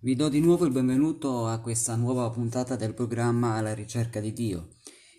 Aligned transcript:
Vi 0.00 0.14
do 0.14 0.28
di 0.28 0.38
nuovo 0.38 0.64
il 0.64 0.70
benvenuto 0.70 1.46
a 1.46 1.58
questa 1.58 1.96
nuova 1.96 2.30
puntata 2.30 2.76
del 2.76 2.94
programma 2.94 3.54
Alla 3.54 3.74
ricerca 3.74 4.20
di 4.20 4.32
Dio. 4.32 4.68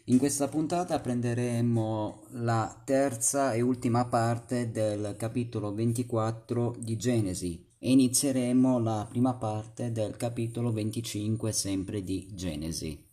In 0.05 0.17
questa 0.17 0.47
puntata 0.47 1.01
prenderemo 1.01 2.27
la 2.35 2.81
terza 2.85 3.51
e 3.51 3.59
ultima 3.59 4.05
parte 4.05 4.71
del 4.71 5.15
capitolo 5.17 5.73
24 5.73 6.77
di 6.79 6.95
Genesi 6.95 7.61
e 7.77 7.91
inizieremo 7.91 8.79
la 8.79 9.05
prima 9.09 9.33
parte 9.33 9.91
del 9.91 10.15
capitolo 10.15 10.71
25 10.71 11.51
sempre 11.51 12.01
di 12.01 12.29
Genesi. 12.33 13.05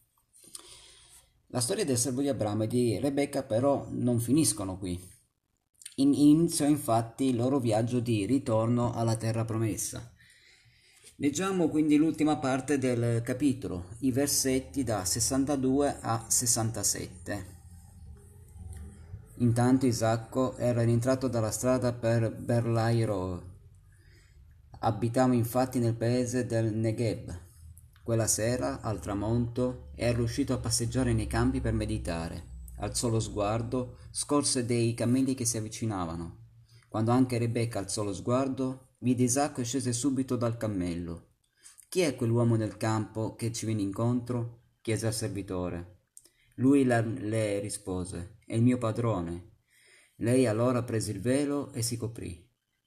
La 1.49 1.61
storia 1.61 1.85
del 1.85 1.99
servo 1.99 2.21
di 2.21 2.29
Abramo 2.29 2.63
e 2.63 2.69
di 2.69 3.01
Rebecca 3.01 3.43
però 3.43 3.89
non 3.91 4.21
finiscono 4.21 4.79
qui. 4.79 4.97
In, 5.97 6.15
iniziò 6.15 6.65
infatti 6.65 7.25
il 7.25 7.35
loro 7.35 7.59
viaggio 7.59 7.99
di 7.99 8.25
ritorno 8.25 8.93
alla 8.93 9.17
terra 9.17 9.45
promessa. 9.45 10.13
Leggiamo 11.19 11.69
quindi 11.69 11.97
l'ultima 11.97 12.37
parte 12.37 12.77
del 12.77 13.23
capitolo, 13.23 13.87
i 14.01 14.13
versetti 14.13 14.85
da 14.85 15.03
62 15.03 15.97
a 16.03 16.27
67. 16.29 17.47
Intanto 19.37 19.87
Isacco 19.87 20.59
era 20.59 20.83
rientrato 20.83 21.27
dalla 21.29 21.51
strada 21.51 21.95
per 21.95 22.31
Berlairo. 22.31 23.55
Abitava 24.81 25.33
infatti 25.33 25.79
nel 25.79 25.95
paese 25.95 26.45
del 26.45 26.75
Negev. 26.75 27.35
Quella 28.03 28.27
sera, 28.27 28.83
al 28.83 29.01
tramonto, 29.01 29.89
era 29.95 30.21
uscito 30.21 30.53
a 30.53 30.59
passeggiare 30.59 31.15
nei 31.15 31.27
campi 31.27 31.63
per 31.63 31.73
meditare. 31.73 32.45
Alzò 32.81 33.09
lo 33.09 33.21
sguardo, 33.21 33.97
scorse 34.11 34.67
dei 34.67 34.93
cammelli 34.93 35.35
che 35.35 35.47
si 35.47 35.57
avvicinavano. 35.57 36.37
Quando 36.89 37.11
anche 37.11 37.39
Rebecca 37.39 37.79
alzò 37.79 38.03
lo 38.05 38.13
sguardo, 38.13 38.86
Vide 38.99 39.25
Isacco 39.25 39.61
e 39.61 39.65
scese 39.65 39.93
subito 39.93 40.37
dal 40.37 40.57
cammello. 40.57 41.35
Chi 41.89 42.01
è 42.01 42.17
quell'uomo 42.17 42.57
nel 42.57 42.79
campo 42.79 43.35
che 43.35 43.53
ci 43.53 43.67
viene 43.67 43.83
incontro? 43.83 44.63
chiese 44.81 45.07
al 45.07 45.13
servitore. 45.13 45.99
Lui 46.57 46.85
le 46.85 47.61
rispose, 47.61 48.39
è 48.47 48.55
il 48.55 48.63
mio 48.63 48.79
padrone. 48.79 49.51
Lei 50.17 50.47
allora 50.47 50.83
prese 50.83 51.11
il 51.11 51.21
velo 51.21 51.73
e 51.73 51.83
si 51.83 51.99
coprì. 51.99 52.43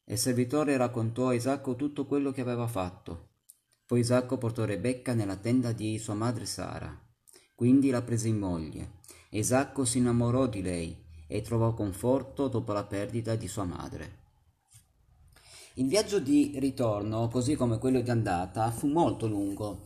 Il 0.06 0.18
servitore 0.18 0.78
raccontò 0.78 1.28
a 1.28 1.36
Isacco 1.36 1.76
tutto 1.76 2.08
quello 2.08 2.32
che 2.32 2.42
aveva 2.42 2.66
fatto. 2.66 3.28
Poi 3.86 4.00
Isacco 4.00 4.40
portò 4.40 4.66
Rebecca 4.66 5.14
nella 5.14 5.36
tenda 5.36 5.72
di 5.74 6.00
sua 6.00 6.16
madre 6.16 6.48
Sara. 6.48 7.00
Quindi 7.54 7.92
la 7.92 8.02
prese 8.02 8.30
in 8.30 8.40
moglie. 8.40 8.94
Isacco 9.30 9.86
si 9.86 10.00
innamorò 10.00 10.48
di 10.48 10.64
lei 10.64 11.06
e 11.28 11.42
trovò 11.42 11.76
conforto 11.76 12.48
dopo 12.48 12.74
la 12.74 12.86
perdita 12.86 13.36
di 13.36 13.48
sua 13.48 13.66
madre. 13.66 14.29
Il 15.80 15.88
viaggio 15.88 16.20
di 16.20 16.52
ritorno, 16.56 17.30
così 17.30 17.56
come 17.56 17.78
quello 17.78 18.02
di 18.02 18.10
andata, 18.10 18.70
fu 18.70 18.88
molto 18.88 19.28
lungo 19.28 19.86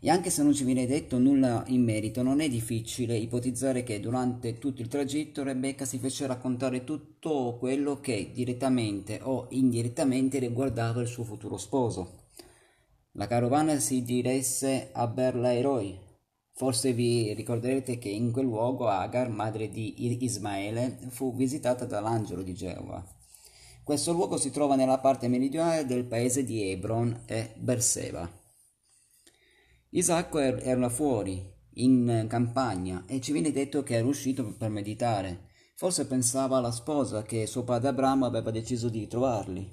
e 0.00 0.10
anche 0.10 0.30
se 0.30 0.42
non 0.42 0.52
ci 0.52 0.64
viene 0.64 0.84
detto 0.84 1.16
nulla 1.16 1.62
in 1.68 1.84
merito, 1.84 2.24
non 2.24 2.40
è 2.40 2.48
difficile 2.48 3.16
ipotizzare 3.16 3.84
che 3.84 4.00
durante 4.00 4.58
tutto 4.58 4.82
il 4.82 4.88
tragitto 4.88 5.44
Rebecca 5.44 5.84
si 5.84 5.98
fece 5.98 6.26
raccontare 6.26 6.82
tutto 6.82 7.56
quello 7.56 8.00
che 8.00 8.32
direttamente 8.34 9.20
o 9.22 9.46
indirettamente 9.50 10.40
riguardava 10.40 11.02
il 11.02 11.06
suo 11.06 11.22
futuro 11.22 11.56
sposo. 11.56 12.30
La 13.12 13.28
carovana 13.28 13.78
si 13.78 14.02
diresse 14.02 14.88
a 14.90 15.06
Berlaeroi. 15.06 15.96
Forse 16.50 16.92
vi 16.92 17.32
ricorderete 17.32 17.98
che 17.98 18.08
in 18.08 18.32
quel 18.32 18.46
luogo 18.46 18.88
Agar, 18.88 19.30
madre 19.30 19.70
di 19.70 20.24
Ismaele, 20.24 20.98
fu 21.10 21.32
visitata 21.36 21.84
dall'angelo 21.84 22.42
di 22.42 22.54
Geova. 22.54 23.17
Questo 23.88 24.12
luogo 24.12 24.36
si 24.36 24.50
trova 24.50 24.76
nella 24.76 24.98
parte 24.98 25.28
meridionale 25.28 25.86
del 25.86 26.04
paese 26.04 26.44
di 26.44 26.60
Hebron 26.62 27.22
e 27.24 27.54
Berseba. 27.56 28.30
Isacco 29.92 30.38
er-, 30.40 30.60
era 30.62 30.90
fuori, 30.90 31.42
in 31.76 32.26
campagna, 32.28 33.04
e 33.06 33.18
ci 33.22 33.32
viene 33.32 33.50
detto 33.50 33.82
che 33.82 33.94
era 33.94 34.06
uscito 34.06 34.54
per 34.58 34.68
meditare. 34.68 35.46
Forse 35.74 36.06
pensava 36.06 36.58
alla 36.58 36.70
sposa 36.70 37.22
che 37.22 37.46
suo 37.46 37.64
padre 37.64 37.88
Abramo 37.88 38.26
aveva 38.26 38.50
deciso 38.50 38.90
di 38.90 39.06
trovarli. 39.06 39.66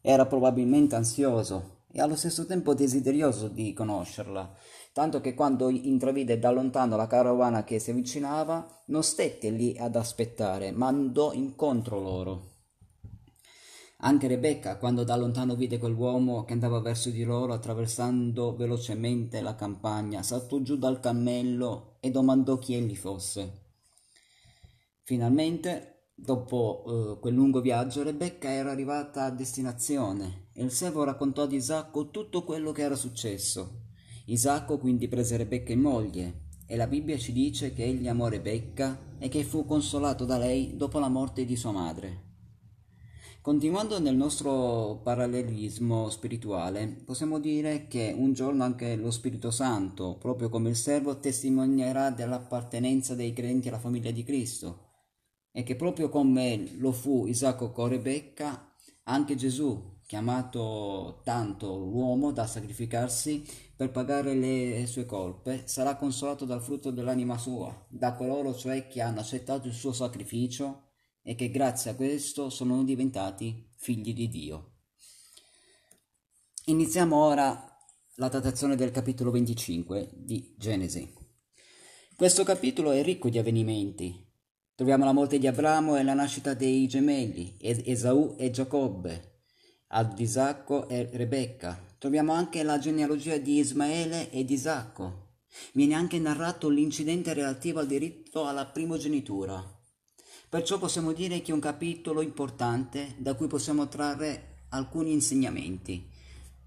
Era 0.00 0.24
probabilmente 0.24 0.94
ansioso 0.94 1.84
e 1.92 2.00
allo 2.00 2.16
stesso 2.16 2.46
tempo 2.46 2.72
desideroso 2.72 3.48
di 3.48 3.74
conoscerla, 3.74 4.50
tanto 4.94 5.20
che 5.20 5.34
quando 5.34 5.68
intravide 5.68 6.38
da 6.38 6.50
lontano 6.50 6.96
la 6.96 7.06
carovana 7.06 7.64
che 7.64 7.78
si 7.78 7.90
avvicinava, 7.90 8.84
non 8.86 9.02
stette 9.02 9.50
lì 9.50 9.76
ad 9.78 9.94
aspettare, 9.94 10.70
ma 10.70 10.86
andò 10.86 11.34
incontro 11.34 12.00
loro. 12.00 12.51
Anche 14.04 14.26
Rebecca, 14.26 14.78
quando 14.78 15.04
da 15.04 15.14
lontano 15.14 15.54
vide 15.54 15.78
quell'uomo 15.78 16.42
che 16.42 16.54
andava 16.54 16.80
verso 16.80 17.10
di 17.10 17.22
loro 17.22 17.52
attraversando 17.52 18.56
velocemente 18.56 19.40
la 19.40 19.54
campagna, 19.54 20.24
saltò 20.24 20.60
giù 20.60 20.76
dal 20.76 20.98
cammello 20.98 21.98
e 22.00 22.10
domandò 22.10 22.58
chi 22.58 22.74
egli 22.74 22.96
fosse. 22.96 23.60
Finalmente, 25.04 26.08
dopo 26.16 26.84
eh, 27.14 27.20
quel 27.20 27.34
lungo 27.34 27.60
viaggio, 27.60 28.02
Rebecca 28.02 28.50
era 28.50 28.72
arrivata 28.72 29.22
a 29.22 29.30
destinazione 29.30 30.48
e 30.52 30.64
il 30.64 30.72
servo 30.72 31.04
raccontò 31.04 31.42
ad 31.42 31.52
Isacco 31.52 32.10
tutto 32.10 32.42
quello 32.42 32.72
che 32.72 32.82
era 32.82 32.96
successo. 32.96 33.82
Isacco 34.26 34.78
quindi 34.78 35.06
prese 35.06 35.36
Rebecca 35.36 35.72
in 35.72 35.80
moglie 35.80 36.48
e 36.66 36.74
la 36.74 36.88
Bibbia 36.88 37.18
ci 37.18 37.32
dice 37.32 37.72
che 37.72 37.84
egli 37.84 38.08
amò 38.08 38.26
Rebecca 38.26 38.98
e 39.20 39.28
che 39.28 39.44
fu 39.44 39.64
consolato 39.64 40.24
da 40.24 40.38
lei 40.38 40.76
dopo 40.76 40.98
la 40.98 41.08
morte 41.08 41.44
di 41.44 41.54
sua 41.54 41.70
madre. 41.70 42.30
Continuando 43.42 43.98
nel 43.98 44.14
nostro 44.14 45.00
parallelismo 45.02 46.08
spirituale, 46.10 46.86
possiamo 46.86 47.40
dire 47.40 47.88
che 47.88 48.14
un 48.16 48.32
giorno 48.34 48.62
anche 48.62 48.94
lo 48.94 49.10
Spirito 49.10 49.50
Santo, 49.50 50.16
proprio 50.16 50.48
come 50.48 50.68
il 50.68 50.76
servo, 50.76 51.18
testimonierà 51.18 52.10
dell'appartenenza 52.10 53.16
dei 53.16 53.32
credenti 53.32 53.66
alla 53.66 53.80
famiglia 53.80 54.12
di 54.12 54.22
Cristo 54.22 54.90
e 55.50 55.64
che 55.64 55.74
proprio 55.74 56.08
come 56.08 56.76
lo 56.76 56.92
fu 56.92 57.26
Isacco 57.26 57.72
con 57.72 57.88
Rebecca, 57.88 58.72
anche 59.06 59.34
Gesù, 59.34 59.98
chiamato 60.06 61.20
tanto 61.24 61.76
l'uomo 61.76 62.30
da 62.30 62.46
sacrificarsi 62.46 63.44
per 63.74 63.90
pagare 63.90 64.34
le 64.34 64.86
sue 64.86 65.04
colpe, 65.04 65.62
sarà 65.64 65.96
consolato 65.96 66.44
dal 66.44 66.62
frutto 66.62 66.92
dell'anima 66.92 67.36
sua, 67.38 67.86
da 67.88 68.14
coloro 68.14 68.54
cioè 68.54 68.86
che 68.86 69.00
hanno 69.00 69.18
accettato 69.18 69.66
il 69.66 69.74
suo 69.74 69.92
sacrificio 69.92 70.90
e 71.22 71.34
che 71.34 71.50
grazie 71.50 71.92
a 71.92 71.94
questo 71.94 72.50
sono 72.50 72.82
diventati 72.84 73.68
figli 73.76 74.12
di 74.12 74.28
Dio. 74.28 74.70
Iniziamo 76.66 77.16
ora 77.16 77.76
la 78.16 78.28
trattazione 78.28 78.76
del 78.76 78.90
capitolo 78.90 79.30
25 79.30 80.10
di 80.14 80.54
Genesi. 80.56 81.12
Questo 82.14 82.44
capitolo 82.44 82.92
è 82.92 83.02
ricco 83.02 83.28
di 83.28 83.38
avvenimenti. 83.38 84.30
Troviamo 84.74 85.04
la 85.04 85.12
morte 85.12 85.38
di 85.38 85.46
Abramo 85.46 85.96
e 85.96 86.02
la 86.02 86.14
nascita 86.14 86.54
dei 86.54 86.86
gemelli, 86.86 87.56
Esaù 87.60 88.36
e 88.38 88.50
Giacobbe, 88.50 89.42
ad 89.88 90.18
Isacco 90.18 90.88
e 90.88 91.08
Rebecca. 91.12 91.96
Troviamo 91.98 92.32
anche 92.32 92.62
la 92.62 92.78
genealogia 92.78 93.38
di 93.38 93.58
Ismaele 93.58 94.30
ed 94.30 94.50
Isacco. 94.50 95.38
Viene 95.72 95.94
anche 95.94 96.18
narrato 96.18 96.68
l'incidente 96.68 97.32
relativo 97.34 97.80
al 97.80 97.86
diritto 97.86 98.46
alla 98.46 98.66
primogenitura. 98.66 99.81
Perciò 100.52 100.76
possiamo 100.76 101.12
dire 101.12 101.40
che 101.40 101.50
è 101.50 101.54
un 101.54 101.60
capitolo 101.60 102.20
importante 102.20 103.14
da 103.16 103.32
cui 103.32 103.46
possiamo 103.46 103.88
trarre 103.88 104.66
alcuni 104.68 105.10
insegnamenti. 105.10 106.06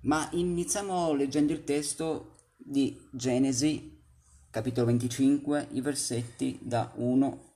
Ma 0.06 0.28
iniziamo 0.32 1.14
leggendo 1.14 1.54
il 1.54 1.64
testo 1.64 2.38
di 2.58 3.00
Genesi, 3.12 4.02
capitolo 4.50 4.88
25, 4.88 5.68
i 5.74 5.82
versetti 5.82 6.58
da 6.64 6.94
1 6.96 7.54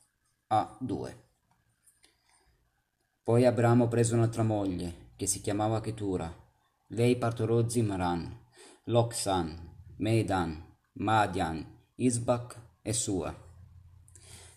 a 0.50 0.78
2. 0.80 1.24
Poi 3.24 3.46
Abramo 3.48 3.88
prese 3.88 4.14
un'altra 4.14 4.44
moglie, 4.44 5.14
che 5.16 5.26
si 5.26 5.42
chiamava 5.42 5.82
Ketura. 5.82 6.32
Lei 6.90 7.18
partorò 7.18 7.68
Zimran, 7.68 8.40
Loksan, 8.84 9.78
Medan, 9.98 10.64
Madian, 10.92 11.66
Isbak 11.96 12.62
e 12.84 12.94
Sua 12.94 13.48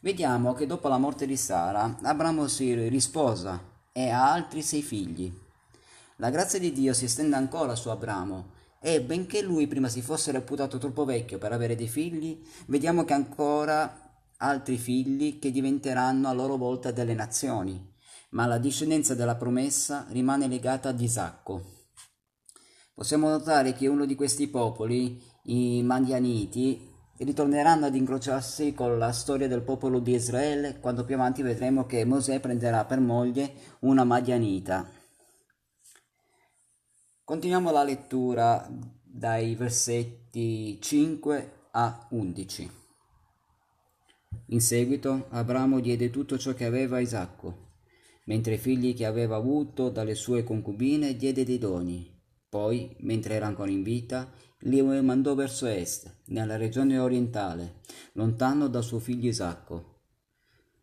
vediamo 0.02 0.52
che 0.52 0.66
dopo 0.66 0.88
la 0.88 0.98
morte 0.98 1.26
di 1.26 1.36
Sara, 1.36 1.98
Abramo 2.02 2.46
si 2.48 2.88
risposa 2.88 3.60
e 3.92 4.10
ha 4.10 4.32
altri 4.32 4.62
sei 4.62 4.82
figli. 4.82 5.32
La 6.16 6.30
grazia 6.30 6.58
di 6.58 6.72
Dio 6.72 6.92
si 6.92 7.06
estende 7.06 7.36
ancora 7.36 7.74
su 7.74 7.88
Abramo 7.88 8.50
e 8.80 9.00
benché 9.00 9.42
lui 9.42 9.66
prima 9.66 9.88
si 9.88 10.02
fosse 10.02 10.32
reputato 10.32 10.78
troppo 10.78 11.04
vecchio 11.04 11.38
per 11.38 11.52
avere 11.52 11.76
dei 11.76 11.88
figli, 11.88 12.42
vediamo 12.66 13.04
che 13.04 13.12
ancora 13.12 14.20
altri 14.38 14.76
figli 14.76 15.38
che 15.38 15.52
diventeranno 15.52 16.28
a 16.28 16.32
loro 16.32 16.56
volta 16.56 16.90
delle 16.90 17.14
nazioni, 17.14 17.80
ma 18.30 18.46
la 18.46 18.58
discendenza 18.58 19.14
della 19.14 19.36
promessa 19.36 20.06
rimane 20.10 20.48
legata 20.48 20.88
ad 20.88 21.00
Isacco. 21.00 21.62
Possiamo 22.92 23.28
notare 23.28 23.72
che 23.72 23.86
uno 23.86 24.04
di 24.04 24.16
questi 24.16 24.48
popoli, 24.48 25.22
i 25.44 25.82
Mandianiti, 25.82 26.91
ritorneranno 27.24 27.86
ad 27.86 27.94
incrociarsi 27.94 28.74
con 28.74 28.98
la 28.98 29.12
storia 29.12 29.48
del 29.48 29.62
popolo 29.62 29.98
di 29.98 30.14
Israele 30.14 30.78
quando 30.80 31.04
più 31.04 31.14
avanti 31.14 31.42
vedremo 31.42 31.86
che 31.86 32.04
Mosè 32.04 32.40
prenderà 32.40 32.84
per 32.84 33.00
moglie 33.00 33.52
una 33.80 34.04
Madianita. 34.04 34.88
Continuiamo 37.24 37.70
la 37.70 37.84
lettura 37.84 38.68
dai 39.02 39.54
versetti 39.54 40.80
5 40.80 41.52
a 41.72 42.06
11. 42.10 42.70
In 44.46 44.60
seguito 44.60 45.26
Abramo 45.30 45.80
diede 45.80 46.10
tutto 46.10 46.36
ciò 46.38 46.52
che 46.52 46.64
aveva 46.64 46.96
a 46.96 47.00
Isacco, 47.00 47.70
mentre 48.26 48.54
i 48.54 48.58
figli 48.58 48.94
che 48.94 49.06
aveva 49.06 49.36
avuto 49.36 49.88
dalle 49.88 50.14
sue 50.14 50.44
concubine 50.44 51.16
diede 51.16 51.44
dei 51.44 51.58
doni. 51.58 52.10
Poi, 52.48 52.94
mentre 53.00 53.34
era 53.34 53.46
ancora 53.46 53.70
in 53.70 53.82
vita, 53.82 54.30
li 54.64 54.82
mandò 54.82 55.34
verso 55.34 55.66
est, 55.66 56.18
nella 56.26 56.56
regione 56.56 56.98
orientale, 56.98 57.80
lontano 58.12 58.68
da 58.68 58.82
suo 58.82 58.98
figlio 58.98 59.28
Isacco. 59.28 60.00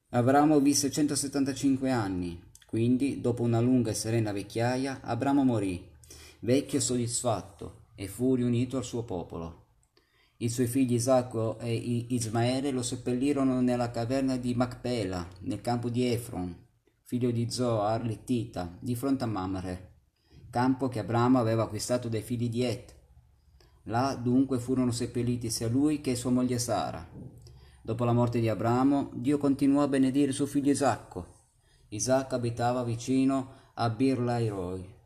Abramo 0.09 0.59
visse 0.59 0.89
175 0.89 1.91
anni, 1.91 2.41
quindi, 2.65 3.21
dopo 3.21 3.43
una 3.43 3.59
lunga 3.59 3.91
e 3.91 3.93
serena 3.93 4.31
vecchiaia, 4.31 5.01
Abramo 5.01 5.43
morì, 5.43 5.87
vecchio 6.41 6.79
e 6.79 6.81
soddisfatto, 6.81 7.85
e 7.95 8.07
fu 8.07 8.35
riunito 8.35 8.77
al 8.77 8.83
suo 8.83 9.03
popolo. 9.03 9.67
I 10.37 10.49
suoi 10.49 10.67
figli 10.67 10.93
Isacco 10.93 11.59
e 11.59 11.73
Ismaele 12.09 12.71
lo 12.71 12.81
seppellirono 12.81 13.59
nella 13.61 13.91
caverna 13.91 14.37
di 14.37 14.53
Macpela, 14.55 15.27
nel 15.41 15.61
campo 15.61 15.89
di 15.89 16.05
Efron, 16.05 16.55
figlio 17.03 17.31
di 17.31 17.49
Zoar 17.49 18.03
Littita, 18.05 18.77
di 18.79 18.95
fronte 18.95 19.25
a 19.25 19.27
Mamre, 19.27 19.93
campo 20.49 20.87
che 20.87 20.99
Abramo 20.99 21.39
aveva 21.39 21.63
acquistato 21.63 22.07
dai 22.07 22.21
figli 22.21 22.49
di 22.49 22.63
Et. 22.63 22.95
Là 23.89 24.13
dunque 24.13 24.59
furono 24.59 24.91
seppelliti 24.91 25.49
sia 25.49 25.67
lui 25.67 25.99
che 25.99 26.15
sua 26.15 26.29
moglie 26.29 26.59
Sara. 26.59 27.07
Dopo 27.81 28.03
la 28.03 28.13
morte 28.13 28.39
di 28.39 28.47
Abramo, 28.47 29.09
Dio 29.15 29.39
continuò 29.39 29.81
a 29.81 29.87
benedire 29.87 30.31
suo 30.31 30.45
figlio 30.45 30.69
Isacco. 30.69 31.25
Isacco 31.89 32.35
abitava 32.35 32.83
vicino 32.83 33.51
a 33.73 33.89
Birlairoi. 33.89 34.97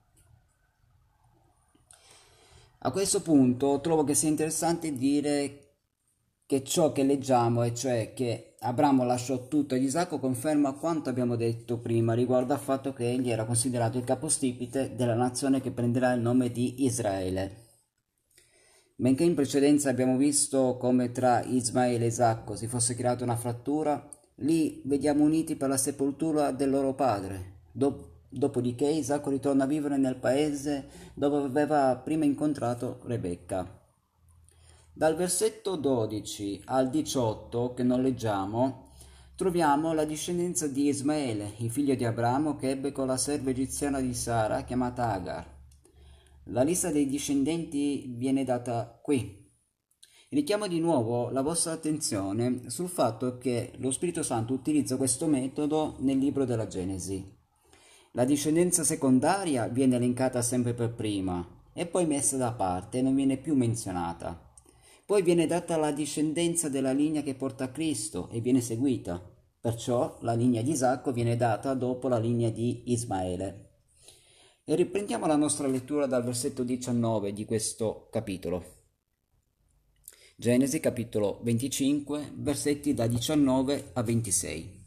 A 2.79 2.91
questo 2.91 3.21
punto 3.21 3.79
trovo 3.79 4.03
che 4.03 4.15
sia 4.15 4.27
interessante 4.27 4.93
dire 4.93 5.75
che 6.45 6.61
ciò 6.65 6.91
che 6.91 7.03
leggiamo, 7.03 7.63
e 7.63 7.73
cioè 7.73 8.11
che 8.13 8.55
Abramo 8.59 9.05
lasciò 9.05 9.47
tutto 9.47 9.75
ad 9.75 9.81
Isacco, 9.81 10.19
conferma 10.19 10.73
quanto 10.73 11.09
abbiamo 11.09 11.37
detto 11.37 11.77
prima 11.77 12.13
riguardo 12.13 12.51
al 12.51 12.59
fatto 12.59 12.91
che 12.91 13.09
egli 13.09 13.29
era 13.29 13.45
considerato 13.45 13.97
il 13.97 14.03
capostipite 14.03 14.93
della 14.93 15.15
nazione 15.15 15.61
che 15.61 15.71
prenderà 15.71 16.11
il 16.11 16.19
nome 16.19 16.51
di 16.51 16.83
Israele. 16.83 17.62
Benché 18.95 19.23
in 19.23 19.33
precedenza 19.33 19.89
abbiamo 19.89 20.17
visto 20.17 20.77
come 20.79 21.11
tra 21.11 21.43
Ismaele 21.43 22.05
e 22.05 22.07
Isacco 22.07 22.55
si 22.55 22.67
fosse 22.67 22.93
creata 22.93 23.23
una 23.23 23.35
frattura, 23.35 24.07
li 24.35 24.83
vediamo 24.85 25.23
uniti 25.23 25.55
per 25.55 25.69
la 25.69 25.77
sepoltura 25.77 26.51
del 26.51 26.69
loro 26.69 26.93
padre. 26.93 27.61
Dop- 27.71 28.11
dopodiché 28.29 28.87
Isacco 28.87 29.31
ritorna 29.31 29.63
a 29.63 29.67
vivere 29.67 29.97
nel 29.97 30.17
paese 30.17 30.87
dove 31.15 31.37
aveva 31.37 31.95
prima 31.95 32.25
incontrato 32.25 32.99
Rebecca. 33.05 33.81
Dal 34.93 35.15
versetto 35.15 35.75
12 35.75 36.61
al 36.65 36.91
18, 36.91 37.73
che 37.73 37.81
non 37.81 38.03
leggiamo, 38.03 38.89
troviamo 39.35 39.93
la 39.93 40.05
discendenza 40.05 40.67
di 40.67 40.87
Ismaele, 40.87 41.53
il 41.57 41.71
figlio 41.71 41.95
di 41.95 42.05
Abramo, 42.05 42.55
che 42.55 42.69
ebbe 42.69 42.91
con 42.91 43.07
la 43.07 43.17
serva 43.17 43.49
egiziana 43.49 43.99
di 43.99 44.13
Sara, 44.13 44.61
chiamata 44.61 45.11
Agar. 45.11 45.52
La 46.47 46.63
lista 46.63 46.91
dei 46.91 47.07
discendenti 47.07 48.05
viene 48.17 48.43
data 48.43 48.99
qui. 49.01 49.49
Richiamo 50.27 50.67
di 50.67 50.81
nuovo 50.81 51.29
la 51.29 51.41
vostra 51.41 51.71
attenzione 51.71 52.69
sul 52.69 52.89
fatto 52.89 53.37
che 53.37 53.71
lo 53.77 53.91
Spirito 53.91 54.23
Santo 54.23 54.53
utilizza 54.53 54.97
questo 54.97 55.25
metodo 55.27 55.95
nel 55.99 56.17
libro 56.17 56.43
della 56.43 56.67
Genesi. 56.67 57.25
La 58.11 58.25
discendenza 58.25 58.83
secondaria 58.83 59.67
viene 59.67 59.95
elencata 59.95 60.41
sempre 60.41 60.73
per 60.73 60.93
prima 60.93 61.47
e 61.71 61.85
poi 61.85 62.05
messa 62.05 62.35
da 62.35 62.51
parte 62.51 62.97
e 62.97 63.01
non 63.01 63.15
viene 63.15 63.37
più 63.37 63.55
menzionata. 63.55 64.51
Poi 65.05 65.21
viene 65.21 65.47
data 65.47 65.77
la 65.77 65.91
discendenza 65.91 66.67
della 66.67 66.91
linea 66.91 67.21
che 67.21 67.35
porta 67.35 67.65
a 67.65 67.71
Cristo 67.71 68.27
e 68.29 68.41
viene 68.41 68.59
seguita. 68.59 69.21
Perciò 69.61 70.17
la 70.21 70.33
linea 70.33 70.61
di 70.61 70.71
Isacco 70.71 71.13
viene 71.13 71.37
data 71.37 71.73
dopo 71.73 72.09
la 72.09 72.19
linea 72.19 72.49
di 72.49 72.91
Ismaele. 72.91 73.72
E 74.65 74.75
riprendiamo 74.75 75.27
la 75.27 75.35
nostra 75.35 75.67
lettura 75.67 76.05
dal 76.05 76.23
versetto 76.23 76.63
19 76.63 77.33
di 77.33 77.43
questo 77.43 78.07
capitolo. 78.09 78.83
Genesi 80.37 80.79
capitolo 80.79 81.41
25, 81.43 82.31
versetti 82.35 82.93
da 82.93 83.05
19 83.05 83.89
a 83.91 84.01
26. 84.01 84.83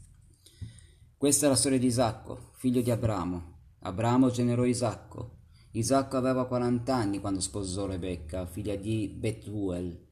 Questa 1.15 1.45
è 1.45 1.49
la 1.49 1.55
storia 1.55 1.77
di 1.77 1.85
Isacco, 1.85 2.49
figlio 2.55 2.81
di 2.81 2.89
Abramo. 2.89 3.75
Abramo 3.81 4.31
generò 4.31 4.65
Isacco. 4.65 5.41
Isacco 5.73 6.17
aveva 6.17 6.47
40 6.47 6.95
anni 6.95 7.19
quando 7.19 7.39
sposò 7.39 7.85
Rebecca, 7.85 8.47
figlia 8.47 8.75
di 8.75 9.07
Betuel, 9.07 10.07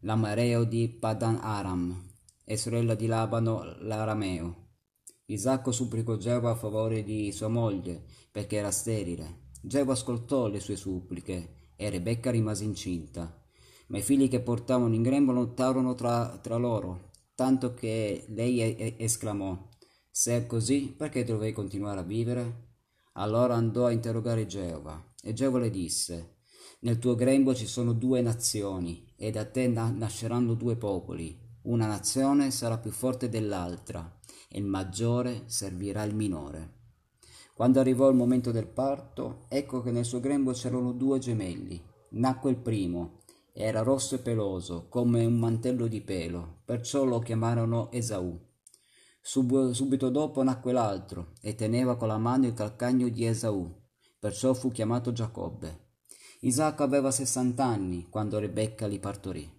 l'amareo 0.00 0.64
di 0.64 0.88
Padan 0.88 1.40
Aram, 1.42 2.08
e 2.42 2.56
sorella 2.56 2.94
di 2.94 3.06
Labano 3.06 3.76
l'arameo. 3.80 4.63
Isacco 5.26 5.72
supplicò 5.72 6.16
Geova 6.16 6.50
a 6.50 6.54
favore 6.54 7.02
di 7.02 7.32
sua 7.32 7.48
moglie, 7.48 8.04
perché 8.30 8.56
era 8.56 8.70
sterile. 8.70 9.44
Geova 9.62 9.92
ascoltò 9.92 10.48
le 10.48 10.60
sue 10.60 10.76
suppliche, 10.76 11.72
e 11.76 11.88
Rebecca 11.88 12.30
rimase 12.30 12.64
incinta. 12.64 13.42
Ma 13.86 13.98
i 13.98 14.02
figli 14.02 14.28
che 14.28 14.40
portavano 14.40 14.94
in 14.94 15.02
grembo 15.02 15.32
lottarono 15.32 15.94
tra, 15.94 16.38
tra 16.42 16.56
loro, 16.56 17.10
tanto 17.34 17.72
che 17.72 18.26
lei 18.28 18.96
esclamò, 18.98 19.70
Se 20.10 20.36
è 20.36 20.46
così, 20.46 20.94
perché 20.96 21.24
dovrei 21.24 21.52
continuare 21.52 22.00
a 22.00 22.04
vivere? 22.04 22.72
Allora 23.14 23.54
andò 23.54 23.86
a 23.86 23.92
interrogare 23.92 24.46
Geova, 24.46 25.12
e 25.22 25.32
Geova 25.32 25.58
le 25.58 25.70
disse, 25.70 26.36
Nel 26.80 26.98
tuo 26.98 27.14
grembo 27.14 27.54
ci 27.54 27.66
sono 27.66 27.94
due 27.94 28.20
nazioni, 28.20 29.10
e 29.16 29.30
da 29.30 29.46
te 29.46 29.68
nasceranno 29.68 30.52
due 30.52 30.76
popoli. 30.76 31.40
Una 31.62 31.86
nazione 31.86 32.50
sarà 32.50 32.76
più 32.76 32.90
forte 32.90 33.30
dell'altra, 33.30 34.13
e 34.54 34.58
il 34.60 34.64
maggiore 34.64 35.42
servirà 35.46 36.04
il 36.04 36.14
minore. 36.14 36.82
Quando 37.54 37.80
arrivò 37.80 38.08
il 38.08 38.14
momento 38.14 38.52
del 38.52 38.68
parto, 38.68 39.46
ecco 39.48 39.82
che 39.82 39.90
nel 39.90 40.04
suo 40.04 40.20
grembo 40.20 40.52
c'erano 40.52 40.92
due 40.92 41.18
gemelli. 41.18 41.82
Nacque 42.10 42.50
il 42.50 42.58
primo, 42.58 43.22
era 43.52 43.82
rosso 43.82 44.14
e 44.14 44.18
peloso, 44.18 44.86
come 44.88 45.24
un 45.24 45.38
mantello 45.38 45.88
di 45.88 46.00
pelo, 46.00 46.60
perciò 46.64 47.04
lo 47.04 47.18
chiamarono 47.18 47.90
Esaù. 47.90 48.40
Sub- 49.20 49.70
subito 49.72 50.08
dopo 50.10 50.44
nacque 50.44 50.72
l'altro, 50.72 51.32
e 51.40 51.56
teneva 51.56 51.96
con 51.96 52.08
la 52.08 52.18
mano 52.18 52.46
il 52.46 52.54
calcagno 52.54 53.08
di 53.08 53.26
Esaù, 53.26 53.68
perciò 54.20 54.54
fu 54.54 54.70
chiamato 54.70 55.12
Giacobbe. 55.12 55.82
Isacco 56.40 56.82
aveva 56.82 57.10
sessant'anni 57.10 58.08
quando 58.08 58.38
Rebecca 58.38 58.86
li 58.86 59.00
partorì. 59.00 59.50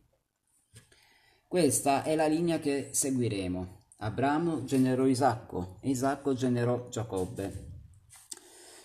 Questa 1.48 2.04
è 2.04 2.16
la 2.16 2.28
linea 2.28 2.60
che 2.60 2.90
seguiremo. 2.92 3.84
Abramo 4.00 4.66
generò 4.66 5.06
Isacco 5.06 5.78
e 5.80 5.90
Isacco 5.90 6.34
generò 6.34 6.90
Giacobbe. 6.90 7.64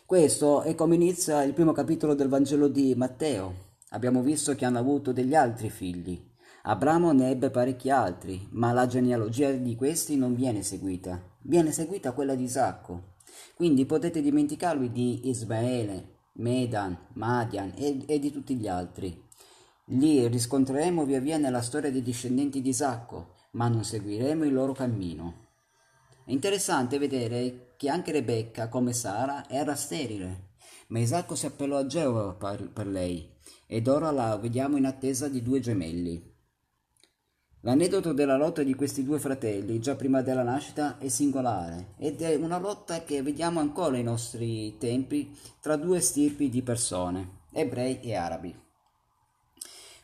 Questo 0.07 0.63
è 0.63 0.77
come 0.77 0.95
inizia 0.95 1.43
il 1.43 1.53
primo 1.53 1.73
capitolo 1.73 2.15
del 2.15 2.29
Vangelo 2.29 2.69
di 2.69 2.95
Matteo. 2.95 3.73
Abbiamo 3.89 4.23
visto 4.23 4.55
che 4.55 4.65
hanno 4.65 4.79
avuto 4.79 5.13
degli 5.13 5.35
altri 5.35 5.69
figli. 5.69 6.29
Abramo 6.63 7.11
ne 7.11 7.31
ebbe 7.31 7.51
parecchi 7.51 7.91
altri, 7.91 8.47
ma 8.53 8.71
la 8.71 8.87
genealogia 8.87 9.51
di 9.51 9.75
questi 9.75 10.17
non 10.17 10.37
viene 10.37 10.63
seguita. 10.63 11.21
Viene 11.43 11.73
seguita 11.73 12.13
quella 12.13 12.37
di 12.37 12.45
Isacco. 12.45 13.15
Quindi 13.57 13.87
potete 13.87 14.23
dimenticarvi 14.23 14.93
di 14.93 15.29
Ismaele, 15.29 16.19
Medan, 16.35 16.97
Madian 17.15 17.73
e, 17.77 18.05
e 18.07 18.21
di 18.21 18.31
tutti 18.31 18.55
gli 18.55 18.69
altri. 18.69 19.27
Li 19.87 20.29
riscontreremo 20.29 21.05
via 21.05 21.19
via 21.19 21.37
nella 21.37 21.63
storia 21.63 21.91
dei 21.91 22.03
discendenti 22.03 22.63
di 22.63 22.69
Isacco, 22.69 23.35
ma 23.53 23.69
non 23.69 23.85
seguiremo 23.85 24.45
il 24.45 24.53
loro 24.53 24.73
cammino. 24.73 25.49
È 26.25 26.33
interessante 26.33 26.99
vedere 26.99 27.75
che 27.77 27.89
anche 27.89 28.13
Rebecca, 28.13 28.69
come 28.69 28.93
Sara, 28.93 29.49
era 29.49 29.75
sterile, 29.75 30.51
ma 30.89 30.99
Isacco 30.99 31.35
si 31.35 31.47
appellò 31.47 31.79
a 31.79 31.87
Geova 31.87 32.35
per, 32.35 32.87
lei, 32.87 33.29
ed 33.67 33.89
ora 33.89 34.11
la 34.11 34.37
vediamo 34.37 34.77
in 34.77 34.85
attesa 34.85 35.29
di 35.29 35.43
due 35.43 35.61
gemelli. 35.61 36.29
L'aneddoto 37.63 38.13
della 38.13 38.37
lotta 38.37 38.63
di 38.63 38.75
questi 38.75 39.05
due 39.05 39.19
fratelli, 39.19 39.81
già 39.81 39.95
prima 39.95 40.23
della 40.23 40.43
nascita, 40.43 40.99
è 40.99 41.09
singolare 41.09 41.95
ed 41.99 42.23
è 42.23 42.35
una 42.35 42.59
lotta 42.59 43.03
che 43.03 43.23
vediamo 43.23 43.61
ancora 43.61 43.91
nei 43.91 44.03
nostri 44.03 44.79
tempi 44.79 45.37
tra 45.61 45.77
due 45.77 46.01
stirpi 46.01 46.49
di 46.49 46.63
persone, 46.63 47.41
ebrei 47.53 48.01
e 48.01 48.15
arabi. 48.15 48.69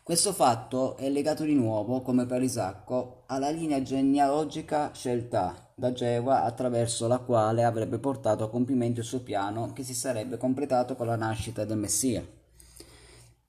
Questo 0.06 0.32
fatto 0.32 0.96
è 0.98 1.10
legato 1.10 1.42
di 1.42 1.54
nuovo, 1.54 2.00
come 2.00 2.26
per 2.26 2.40
Isacco, 2.40 3.25
alla 3.26 3.50
linea 3.50 3.82
genealogica 3.82 4.92
scelta 4.94 5.72
da 5.75 5.90
Geova 5.90 6.44
attraverso 6.44 7.08
la 7.08 7.18
quale 7.18 7.64
avrebbe 7.64 7.98
portato 7.98 8.44
a 8.44 8.48
compimento 8.48 9.00
il 9.00 9.04
suo 9.04 9.25
piano 9.25 9.72
che 9.72 9.82
si 9.82 9.94
sarebbe 9.94 10.36
completato 10.36 10.94
con 10.94 11.08
la 11.08 11.16
nascita 11.16 11.64
del 11.64 11.78
Messia. 11.78 12.25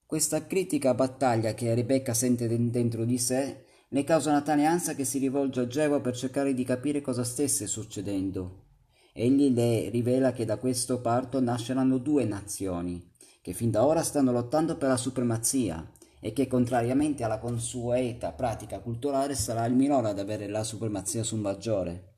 Questa 0.04 0.48
critica 0.48 0.94
battaglia 0.94 1.54
che 1.54 1.72
Rebecca 1.74 2.12
sente 2.12 2.48
dentro 2.48 3.04
di 3.04 3.18
sé 3.18 3.64
ne 3.90 4.02
causa 4.02 4.30
una 4.30 4.42
tale 4.42 4.64
ansia 4.64 4.96
che 4.96 5.04
si 5.04 5.18
rivolge 5.18 5.60
a 5.60 5.66
Geova 5.68 6.00
per 6.00 6.16
cercare 6.16 6.54
di 6.54 6.64
capire 6.64 7.00
cosa 7.00 7.22
stesse 7.22 7.68
succedendo. 7.68 8.64
Egli 9.12 9.54
le 9.54 9.90
rivela 9.90 10.32
che 10.32 10.44
da 10.44 10.56
questo 10.56 11.00
parto 11.00 11.40
nasceranno 11.40 11.98
due 11.98 12.24
nazioni, 12.24 13.12
che 13.40 13.52
fin 13.52 13.70
da 13.70 13.86
ora 13.86 14.02
stanno 14.02 14.32
lottando 14.32 14.76
per 14.76 14.88
la 14.88 14.96
supremazia 14.96 15.92
e 16.20 16.32
che 16.32 16.46
contrariamente 16.46 17.24
alla 17.24 17.38
consueta 17.38 18.32
pratica 18.32 18.80
culturale 18.80 19.34
sarà 19.34 19.64
il 19.66 19.74
minore 19.74 20.08
ad 20.08 20.18
avere 20.18 20.48
la 20.48 20.64
supremazia 20.64 21.22
sul 21.22 21.40
maggiore. 21.40 22.16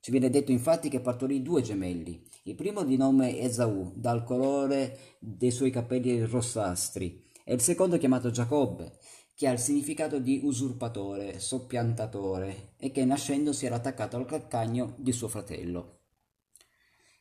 Ci 0.00 0.10
viene 0.10 0.30
detto 0.30 0.50
infatti 0.50 0.88
che 0.88 1.00
partorì 1.00 1.42
due 1.42 1.62
gemelli, 1.62 2.26
il 2.44 2.54
primo 2.54 2.84
di 2.84 2.96
nome 2.96 3.38
Esau, 3.38 3.92
dal 3.94 4.24
colore 4.24 5.16
dei 5.18 5.50
suoi 5.50 5.70
capelli 5.70 6.24
rossastri, 6.24 7.22
e 7.44 7.54
il 7.54 7.60
secondo 7.60 7.98
chiamato 7.98 8.30
Giacobbe, 8.30 8.98
che 9.34 9.46
ha 9.46 9.52
il 9.52 9.58
significato 9.58 10.18
di 10.18 10.40
usurpatore, 10.42 11.38
soppiantatore, 11.38 12.74
e 12.78 12.90
che 12.90 13.04
nascendo 13.04 13.52
si 13.52 13.66
era 13.66 13.76
attaccato 13.76 14.16
al 14.16 14.26
calcagno 14.26 14.94
di 14.96 15.12
suo 15.12 15.28
fratello. 15.28 15.98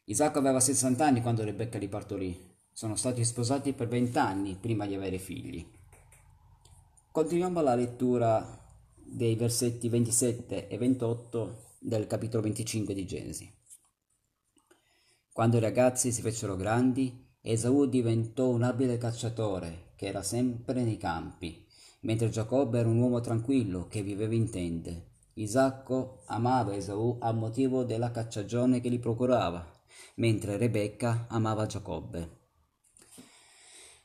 Isacco 0.06 0.40
aveva 0.40 0.60
60 0.60 1.06
anni 1.06 1.22
quando 1.22 1.44
Rebecca 1.44 1.78
li 1.78 1.88
partorì. 1.88 2.58
Sono 2.72 2.96
stati 2.96 3.24
sposati 3.24 3.74
per 3.74 3.88
20 3.88 4.18
anni 4.18 4.58
prima 4.60 4.88
di 4.88 4.96
avere 4.96 5.18
figli. 5.18 5.66
Continuiamo 7.12 7.62
la 7.62 7.74
lettura 7.74 8.64
dei 8.96 9.34
versetti 9.34 9.90
27 9.90 10.68
e 10.68 10.78
28 10.78 11.78
del 11.80 12.06
capitolo 12.06 12.44
25 12.44 12.94
di 12.94 13.08
Genesi. 13.08 13.52
Quando 15.34 15.58
i 15.58 15.60
ragazzi 15.60 16.12
si 16.12 16.22
fecero 16.22 16.56
grandi, 16.56 17.34
Esau 17.42 17.86
diventò 17.88 18.50
un 18.50 18.62
abile 18.62 19.00
cacciatore 19.00 19.94
che 19.96 20.06
era 20.06 20.22
sempre 20.22 20.84
nei 20.84 20.98
campi, 20.98 21.66
mentre 22.02 22.30
Giacobbe 22.30 22.78
era 22.78 22.88
un 22.88 23.00
uomo 23.00 23.22
tranquillo 23.22 23.88
che 23.88 24.04
viveva 24.04 24.36
in 24.36 24.52
tende. 24.52 25.08
Isacco 25.34 26.22
amava 26.28 26.76
Esau 26.76 27.18
a 27.22 27.32
motivo 27.32 27.86
della 27.86 28.12
cacciagione 28.12 28.82
che 28.82 28.92
gli 28.92 29.00
procurava, 29.00 29.68
mentre 30.18 30.58
Rebecca 30.58 31.26
amava 31.28 31.66
Giacobbe. 31.66 32.38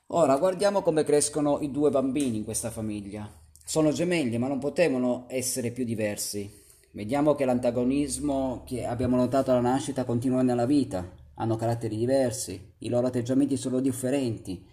Ora 0.09 0.37
guardiamo 0.37 0.83
come 0.83 1.03
crescono 1.03 1.61
i 1.61 1.71
due 1.71 1.89
bambini 1.89 2.37
in 2.37 2.45
questa 2.45 2.71
famiglia. 2.71 3.27
Sono 3.65 3.91
gemelli, 3.91 4.37
ma 4.37 4.49
non 4.49 4.59
potevano 4.59 5.25
essere 5.29 5.71
più 5.71 5.85
diversi. 5.85 6.63
Vediamo 6.93 7.35
che 7.35 7.47
l'antagonismo 7.47 8.65
che 8.67 8.85
abbiamo 8.85 9.17
notato 9.17 9.51
alla 9.51 9.61
nascita 9.61 10.05
continua 10.05 10.43
nella 10.43 10.67
vita. 10.67 11.11
Hanno 11.37 11.57
caratteri 11.57 11.97
diversi, 11.97 12.75
i 12.81 12.91
loro 12.91 13.07
atteggiamenti 13.07 13.57
sono 13.57 13.81
differenti, 13.81 14.65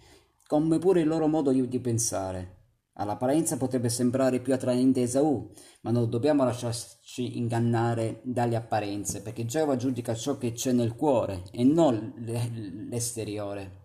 come 0.46 0.78
pure 0.78 1.00
il 1.00 1.08
loro 1.08 1.26
modo 1.26 1.50
di, 1.50 1.80
pensare. 1.80 2.58
All'apparenza 2.96 3.56
potrebbe 3.56 3.88
sembrare 3.88 4.38
più 4.38 4.52
attraente 4.52 5.00
Esaù, 5.00 5.50
ma 5.80 5.90
non 5.90 6.10
dobbiamo 6.10 6.44
lasciarci 6.44 7.38
ingannare 7.38 8.20
dalle 8.22 8.54
apparenze, 8.54 9.22
perché 9.22 9.46
Geova 9.46 9.76
giudica 9.76 10.14
ciò 10.14 10.36
che 10.36 10.52
c'è 10.52 10.72
nel 10.72 10.94
cuore 10.94 11.44
e 11.50 11.64
non 11.64 12.12
l'esteriore. 12.90 13.81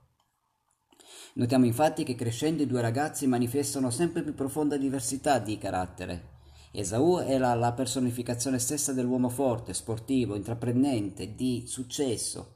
Notiamo 1.38 1.66
infatti 1.66 2.04
che 2.04 2.16
crescendo 2.16 2.64
i 2.64 2.66
due 2.66 2.82
ragazzi 2.82 3.28
manifestano 3.28 3.92
sempre 3.92 4.24
più 4.24 4.34
profonda 4.34 4.76
diversità 4.76 5.38
di 5.38 5.60
carattere. 5.60 6.30
Esaù 6.72 7.20
era 7.20 7.54
la 7.54 7.74
personificazione 7.74 8.58
stessa 8.58 8.92
dell'uomo 8.92 9.30
forte, 9.30 9.76
sportivo, 9.76 10.34
intraprendente, 10.34 11.36
di 11.36 11.66
successo. 11.68 12.56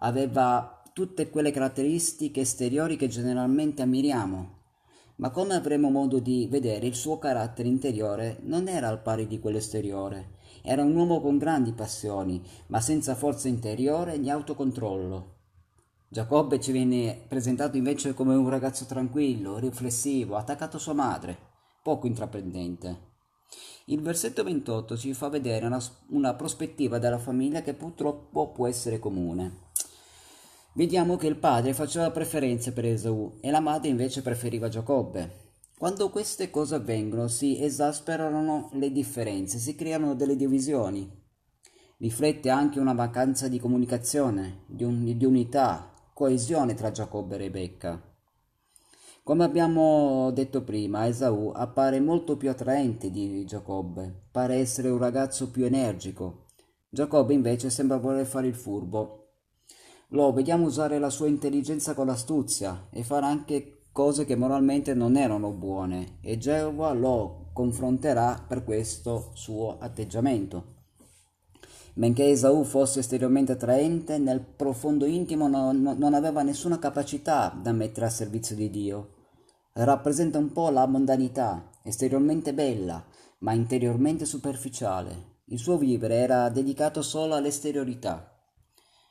Aveva 0.00 0.82
tutte 0.92 1.30
quelle 1.30 1.50
caratteristiche 1.50 2.42
esteriori 2.42 2.96
che 2.96 3.08
generalmente 3.08 3.80
ammiriamo. 3.80 4.56
Ma 5.16 5.30
come 5.30 5.54
avremo 5.54 5.88
modo 5.88 6.18
di 6.18 6.48
vedere, 6.50 6.86
il 6.86 6.96
suo 6.96 7.16
carattere 7.16 7.68
interiore 7.68 8.40
non 8.42 8.68
era 8.68 8.88
al 8.88 9.00
pari 9.00 9.26
di 9.26 9.40
quello 9.40 9.56
esteriore. 9.56 10.36
Era 10.60 10.84
un 10.84 10.94
uomo 10.94 11.22
con 11.22 11.38
grandi 11.38 11.72
passioni, 11.72 12.42
ma 12.66 12.82
senza 12.82 13.14
forza 13.14 13.48
interiore 13.48 14.18
né 14.18 14.30
autocontrollo. 14.30 15.36
Giacobbe 16.10 16.58
ci 16.58 16.72
viene 16.72 17.26
presentato 17.28 17.76
invece 17.76 18.14
come 18.14 18.34
un 18.34 18.48
ragazzo 18.48 18.86
tranquillo, 18.86 19.58
riflessivo, 19.58 20.36
attaccato 20.36 20.78
a 20.78 20.80
sua 20.80 20.94
madre, 20.94 21.36
poco 21.82 22.06
intraprendente. 22.06 23.08
Il 23.86 24.00
versetto 24.00 24.42
28 24.42 24.96
ci 24.96 25.12
fa 25.12 25.28
vedere 25.28 25.66
una, 25.66 25.78
una 26.08 26.32
prospettiva 26.32 26.98
della 26.98 27.18
famiglia 27.18 27.60
che 27.60 27.74
purtroppo 27.74 28.52
può 28.52 28.66
essere 28.66 28.98
comune. 28.98 29.66
Vediamo 30.72 31.16
che 31.16 31.26
il 31.26 31.36
padre 31.36 31.74
faceva 31.74 32.10
preferenze 32.10 32.72
per 32.72 32.86
Esau 32.86 33.36
e 33.42 33.50
la 33.50 33.60
madre 33.60 33.90
invece 33.90 34.22
preferiva 34.22 34.70
Giacobbe. 34.70 35.46
Quando 35.76 36.08
queste 36.08 36.48
cose 36.48 36.76
avvengono 36.76 37.28
si 37.28 37.62
esasperano 37.62 38.70
le 38.72 38.90
differenze, 38.90 39.58
si 39.58 39.74
creano 39.74 40.14
delle 40.14 40.36
divisioni. 40.36 41.06
Riflette 41.98 42.48
anche 42.48 42.80
una 42.80 42.94
mancanza 42.94 43.48
di 43.48 43.58
comunicazione, 43.58 44.64
di, 44.68 44.84
un, 44.84 45.04
di 45.16 45.24
unità, 45.24 45.92
coesione 46.18 46.74
tra 46.74 46.90
Giacobbe 46.90 47.36
e 47.36 47.38
Rebecca. 47.38 48.02
Come 49.22 49.44
abbiamo 49.44 50.32
detto 50.32 50.64
prima, 50.64 51.06
Esau 51.06 51.52
appare 51.54 52.00
molto 52.00 52.36
più 52.36 52.50
attraente 52.50 53.08
di 53.12 53.44
Giacobbe, 53.44 54.24
pare 54.32 54.56
essere 54.56 54.88
un 54.88 54.98
ragazzo 54.98 55.48
più 55.52 55.64
energico. 55.64 56.46
Giacobbe 56.88 57.34
invece 57.34 57.70
sembra 57.70 57.98
voler 57.98 58.26
fare 58.26 58.48
il 58.48 58.56
furbo. 58.56 59.34
Lo 60.08 60.32
vediamo 60.32 60.66
usare 60.66 60.98
la 60.98 61.08
sua 61.08 61.28
intelligenza 61.28 61.94
con 61.94 62.06
l'astuzia 62.06 62.88
e 62.90 63.04
fare 63.04 63.26
anche 63.26 63.84
cose 63.92 64.24
che 64.24 64.34
moralmente 64.34 64.94
non 64.94 65.16
erano 65.16 65.52
buone 65.52 66.18
e 66.20 66.36
Geova 66.36 66.92
lo 66.94 67.50
confronterà 67.52 68.44
per 68.44 68.64
questo 68.64 69.30
suo 69.34 69.78
atteggiamento. 69.78 70.77
Benché 71.98 72.28
Esau 72.28 72.62
fosse 72.62 73.00
esteriormente 73.00 73.50
attraente, 73.50 74.18
nel 74.18 74.40
profondo 74.40 75.04
intimo 75.04 75.48
non, 75.48 75.96
non 75.98 76.14
aveva 76.14 76.42
nessuna 76.42 76.78
capacità 76.78 77.52
da 77.60 77.72
mettere 77.72 78.06
a 78.06 78.08
servizio 78.08 78.54
di 78.54 78.70
Dio. 78.70 79.14
Rappresenta 79.72 80.38
un 80.38 80.52
po' 80.52 80.70
la 80.70 80.86
mondanità, 80.86 81.68
esteriormente 81.82 82.54
bella, 82.54 83.04
ma 83.40 83.52
interiormente 83.52 84.26
superficiale. 84.26 85.38
Il 85.46 85.58
suo 85.58 85.76
vivere 85.76 86.18
era 86.18 86.48
dedicato 86.50 87.02
solo 87.02 87.34
all'esteriorità. 87.34 88.32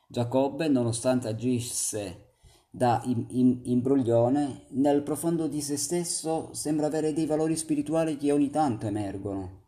Giacobbe, 0.07 0.69
nonostante 0.69 1.27
agisse 1.27 2.35
da 2.69 3.03
imbroglione, 3.03 4.67
nel 4.75 5.03
profondo 5.03 5.47
di 5.47 5.59
se 5.59 5.75
stesso 5.75 6.53
sembra 6.53 6.85
avere 6.85 7.11
dei 7.11 7.25
valori 7.25 7.57
spirituali 7.57 8.15
che 8.15 8.31
ogni 8.31 8.49
tanto 8.49 8.87
emergono. 8.87 9.65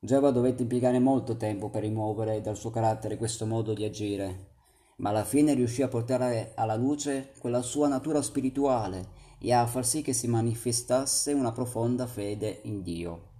Geova 0.00 0.30
dovette 0.30 0.62
impiegare 0.62 1.00
molto 1.00 1.36
tempo 1.36 1.70
per 1.70 1.82
rimuovere 1.82 2.40
dal 2.40 2.56
suo 2.56 2.70
carattere 2.70 3.16
questo 3.16 3.46
modo 3.46 3.74
di 3.74 3.84
agire, 3.84 4.50
ma 4.98 5.10
alla 5.10 5.24
fine 5.24 5.54
riuscì 5.54 5.82
a 5.82 5.88
portare 5.88 6.52
alla 6.54 6.76
luce 6.76 7.32
quella 7.40 7.62
sua 7.62 7.88
natura 7.88 8.22
spirituale 8.22 9.08
e 9.40 9.52
a 9.52 9.66
far 9.66 9.84
sì 9.84 10.02
che 10.02 10.12
si 10.12 10.28
manifestasse 10.28 11.32
una 11.32 11.50
profonda 11.50 12.06
fede 12.06 12.60
in 12.62 12.82
Dio. 12.82 13.30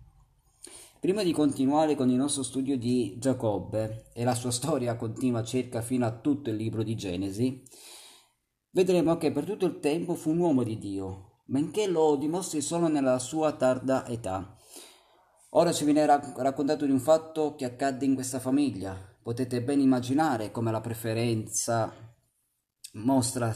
Prima 0.98 1.22
di 1.22 1.30
continuare 1.30 1.94
con 1.94 2.10
il 2.10 2.16
nostro 2.16 2.42
studio 2.42 2.76
di 2.76 3.14
Giacobbe, 3.20 4.06
e 4.12 4.24
la 4.24 4.34
sua 4.34 4.50
storia 4.50 4.96
continua 4.96 5.44
circa 5.44 5.80
fino 5.80 6.06
a 6.06 6.18
tutto 6.18 6.50
il 6.50 6.56
libro 6.56 6.82
di 6.82 6.96
Genesi, 6.96 7.62
vedremo 8.72 9.16
che 9.16 9.30
per 9.30 9.44
tutto 9.44 9.64
il 9.64 9.78
tempo 9.78 10.16
fu 10.16 10.30
un 10.30 10.38
uomo 10.38 10.64
di 10.64 10.76
Dio, 10.76 11.42
benché 11.44 11.86
lo 11.86 12.16
dimostri 12.16 12.60
solo 12.60 12.88
nella 12.88 13.20
sua 13.20 13.52
tarda 13.52 14.04
età 14.08 14.57
Ora 15.52 15.72
ci 15.72 15.86
viene 15.86 16.04
raccontato 16.04 16.84
di 16.84 16.90
un 16.90 17.00
fatto 17.00 17.54
che 17.54 17.64
accadde 17.64 18.04
in 18.04 18.14
questa 18.14 18.38
famiglia. 18.38 18.94
Potete 19.22 19.62
ben 19.62 19.80
immaginare 19.80 20.50
come 20.50 20.70
la 20.70 20.82
preferenza 20.82 21.90
mostra, 22.92 23.54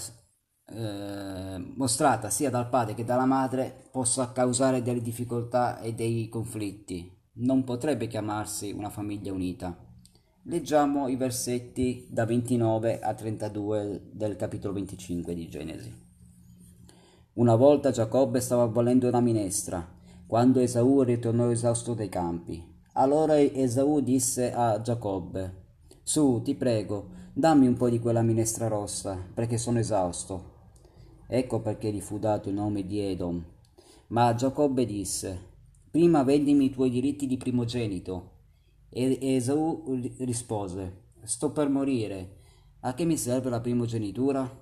eh, 0.69 1.59
mostrata 1.77 2.31
sia 2.31 2.49
dal 2.49 2.71
padre 2.71 2.95
che 2.95 3.05
dalla 3.05 3.27
madre 3.27 3.89
possa 3.91 4.33
causare 4.33 4.81
delle 4.81 5.03
difficoltà 5.03 5.81
e 5.81 5.93
dei 5.93 6.31
conflitti. 6.31 7.15
Non 7.35 7.63
potrebbe 7.63 8.07
chiamarsi 8.07 8.73
una 8.73 8.89
famiglia 8.89 9.33
unita. 9.33 9.77
Leggiamo 10.45 11.09
i 11.09 11.17
versetti 11.17 12.07
da 12.09 12.25
29 12.25 13.01
a 13.01 13.13
32 13.13 14.09
del 14.13 14.37
capitolo 14.37 14.73
25 14.73 15.35
di 15.35 15.47
Genesi. 15.47 16.01
Una 17.35 17.55
volta 17.55 17.91
Giacobbe 17.91 18.41
stava 18.41 18.65
volendo 18.65 19.09
una 19.09 19.21
minestra 19.21 20.01
quando 20.33 20.61
Esaù 20.61 21.03
ritornò 21.03 21.51
esausto 21.51 21.93
dai 21.93 22.09
campi. 22.09 22.67
Allora 22.95 23.39
Esaù 23.39 24.01
disse 24.01 24.51
a 24.51 24.81
Giacobbe, 24.81 25.65
Su, 26.03 26.41
ti 26.43 26.55
prego, 26.55 27.11
dammi 27.35 27.67
un 27.67 27.75
po' 27.75 27.91
di 27.91 27.99
quella 27.99 28.23
minestra 28.23 28.67
rossa, 28.67 29.15
perché 29.35 29.59
sono 29.59 29.79
esausto. 29.79 30.53
Ecco 31.27 31.61
perché 31.61 31.93
gli 31.93 32.01
fu 32.01 32.19
dato 32.19 32.49
il 32.49 32.55
nome 32.55 32.87
di 32.87 32.99
Edom. 33.01 33.45
Ma 34.07 34.35
Giacobbe 34.35 34.87
disse, 34.87 35.39
Prima 35.91 36.23
vendimi 36.23 36.65
i 36.65 36.71
tuoi 36.71 36.89
diritti 36.89 37.27
di 37.27 37.37
primogenito. 37.37 38.31
E 38.89 39.19
Esaù 39.21 40.01
rispose, 40.21 41.11
Sto 41.25 41.53
per 41.53 41.69
morire. 41.69 42.37
A 42.81 42.95
che 42.95 43.05
mi 43.05 43.19
serve 43.19 43.51
la 43.51 43.61
primogenitura? 43.61 44.62